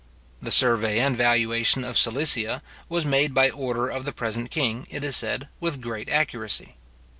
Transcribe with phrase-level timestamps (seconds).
[0.41, 5.03] The survey and valuation of Silesia was made by order of the present king, it
[5.03, 6.73] is said, with great accuracy.